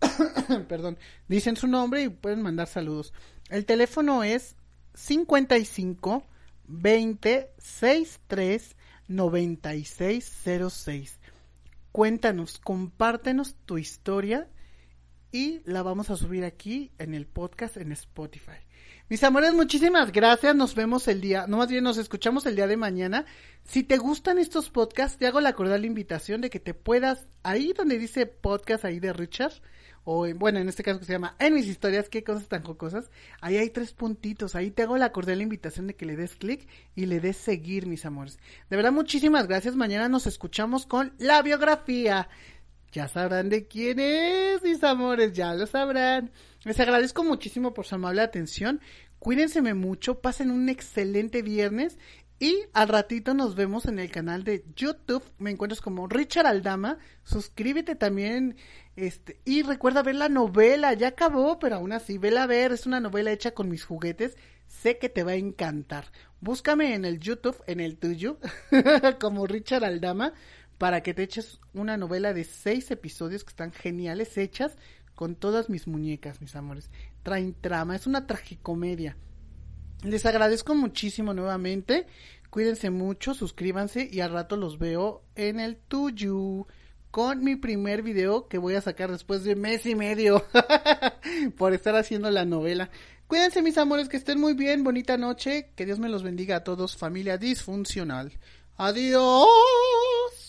perdón, 0.68 0.98
dicen 1.28 1.56
su 1.56 1.66
nombre 1.66 2.02
y 2.02 2.10
pueden 2.10 2.42
mandar 2.42 2.66
saludos. 2.66 3.14
El 3.48 3.64
teléfono 3.64 4.22
es 4.22 4.54
55 4.92 6.22
20 6.66 7.50
63 7.56 8.76
9606. 9.08 11.18
Cuéntanos, 11.90 12.58
compártenos 12.58 13.54
tu 13.64 13.78
historia 13.78 14.46
y 15.32 15.62
la 15.64 15.82
vamos 15.82 16.10
a 16.10 16.16
subir 16.16 16.44
aquí 16.44 16.92
en 16.98 17.14
el 17.14 17.26
podcast 17.26 17.78
en 17.78 17.92
Spotify. 17.92 18.58
Mis 19.10 19.24
amores, 19.24 19.54
muchísimas 19.54 20.12
gracias. 20.12 20.54
Nos 20.54 20.74
vemos 20.74 21.08
el 21.08 21.22
día, 21.22 21.46
no 21.46 21.56
más 21.56 21.68
bien 21.68 21.82
nos 21.82 21.96
escuchamos 21.96 22.44
el 22.44 22.56
día 22.56 22.66
de 22.66 22.76
mañana. 22.76 23.24
Si 23.64 23.82
te 23.82 23.96
gustan 23.96 24.38
estos 24.38 24.68
podcasts, 24.68 25.16
te 25.16 25.26
hago 25.26 25.40
la 25.40 25.54
cordial 25.54 25.86
invitación 25.86 26.42
de 26.42 26.50
que 26.50 26.60
te 26.60 26.74
puedas, 26.74 27.26
ahí 27.42 27.72
donde 27.72 27.96
dice 27.96 28.26
podcast 28.26 28.84
ahí 28.84 29.00
de 29.00 29.14
Richard, 29.14 29.54
o 30.04 30.26
bueno, 30.34 30.58
en 30.58 30.68
este 30.68 30.82
caso 30.82 30.98
que 31.00 31.06
se 31.06 31.12
llama 31.12 31.36
En 31.38 31.54
mis 31.54 31.66
historias, 31.66 32.10
qué 32.10 32.22
cosas 32.22 32.48
tan 32.48 32.62
jocosas, 32.62 33.10
ahí 33.40 33.56
hay 33.56 33.70
tres 33.70 33.94
puntitos, 33.94 34.54
ahí 34.54 34.70
te 34.70 34.82
hago 34.82 34.98
la 34.98 35.10
cordial 35.10 35.40
invitación 35.40 35.86
de 35.86 35.96
que 35.96 36.04
le 36.04 36.14
des 36.14 36.36
clic 36.36 36.68
y 36.94 37.06
le 37.06 37.18
des 37.20 37.38
seguir, 37.38 37.86
mis 37.86 38.04
amores. 38.04 38.38
De 38.68 38.76
verdad, 38.76 38.92
muchísimas 38.92 39.46
gracias. 39.46 39.74
Mañana 39.74 40.10
nos 40.10 40.26
escuchamos 40.26 40.84
con 40.84 41.14
la 41.16 41.40
biografía. 41.40 42.28
Ya 42.92 43.08
sabrán 43.08 43.48
de 43.48 43.66
quién 43.66 44.00
es, 44.00 44.62
mis 44.62 44.82
amores, 44.82 45.32
ya 45.32 45.54
lo 45.54 45.66
sabrán. 45.66 46.30
Les 46.64 46.80
agradezco 46.80 47.24
muchísimo 47.24 47.74
por 47.74 47.86
su 47.86 47.94
amable 47.94 48.22
atención. 48.22 48.80
Cuídense 49.18 49.60
mucho, 49.74 50.20
pasen 50.20 50.50
un 50.50 50.68
excelente 50.68 51.42
viernes 51.42 51.98
y 52.40 52.66
al 52.72 52.88
ratito 52.88 53.34
nos 53.34 53.56
vemos 53.56 53.86
en 53.86 53.98
el 53.98 54.10
canal 54.12 54.44
de 54.44 54.64
YouTube. 54.76 55.24
Me 55.38 55.50
encuentras 55.50 55.80
como 55.80 56.06
Richard 56.06 56.46
Aldama. 56.46 56.98
Suscríbete 57.24 57.96
también. 57.96 58.56
Este, 58.94 59.40
y 59.44 59.62
recuerda 59.62 60.04
ver 60.04 60.14
la 60.14 60.28
novela. 60.28 60.94
Ya 60.94 61.08
acabó, 61.08 61.58
pero 61.58 61.76
aún 61.76 61.92
así, 61.92 62.16
vela 62.16 62.44
a 62.44 62.46
ver. 62.46 62.70
Es 62.70 62.86
una 62.86 63.00
novela 63.00 63.32
hecha 63.32 63.50
con 63.54 63.68
mis 63.68 63.84
juguetes. 63.84 64.36
Sé 64.68 64.98
que 64.98 65.08
te 65.08 65.24
va 65.24 65.32
a 65.32 65.36
encantar. 65.36 66.12
Búscame 66.40 66.94
en 66.94 67.04
el 67.04 67.18
YouTube, 67.18 67.60
en 67.66 67.80
el 67.80 67.98
tuyo, 67.98 68.38
como 69.20 69.46
Richard 69.46 69.82
Aldama, 69.82 70.34
para 70.78 71.02
que 71.02 71.12
te 71.12 71.24
eches 71.24 71.60
una 71.74 71.96
novela 71.96 72.32
de 72.32 72.44
seis 72.44 72.90
episodios 72.90 73.44
que 73.44 73.50
están 73.50 73.72
geniales, 73.72 74.38
hechas 74.38 74.76
con 75.14 75.34
todas 75.34 75.68
mis 75.68 75.88
muñecas, 75.88 76.40
mis 76.40 76.54
amores. 76.54 76.90
Traen 77.24 77.54
trama, 77.60 77.96
es 77.96 78.06
una 78.06 78.26
tragicomedia. 78.26 79.16
Les 80.04 80.24
agradezco 80.24 80.76
muchísimo 80.76 81.34
nuevamente. 81.34 82.06
Cuídense 82.50 82.90
mucho, 82.90 83.34
suscríbanse 83.34 84.08
y 84.10 84.20
al 84.20 84.32
rato 84.32 84.56
los 84.56 84.78
veo 84.78 85.24
en 85.34 85.60
el 85.60 85.76
tuyo 85.76 86.66
con 87.10 87.42
mi 87.42 87.56
primer 87.56 88.02
video 88.02 88.48
que 88.48 88.58
voy 88.58 88.74
a 88.74 88.80
sacar 88.80 89.10
después 89.10 89.42
de 89.42 89.56
mes 89.56 89.86
y 89.86 89.94
medio 89.94 90.44
por 91.56 91.74
estar 91.74 91.96
haciendo 91.96 92.30
la 92.30 92.44
novela. 92.44 92.90
Cuídense 93.26 93.60
mis 93.60 93.76
amores, 93.76 94.08
que 94.08 94.16
estén 94.16 94.40
muy 94.40 94.54
bien, 94.54 94.84
bonita 94.84 95.18
noche, 95.18 95.72
que 95.76 95.84
Dios 95.84 95.98
me 95.98 96.08
los 96.08 96.22
bendiga 96.22 96.56
a 96.56 96.64
todos, 96.64 96.96
familia 96.96 97.36
disfuncional. 97.36 98.32
Adiós. 98.76 100.47